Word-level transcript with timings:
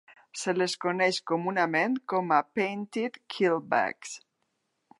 Se 0.43 0.53
les 0.59 0.75
coneix 0.85 1.19
comunament 1.31 1.99
com 2.13 2.33
a 2.37 2.39
"painted 2.59 3.21
keelbacks". 3.35 4.17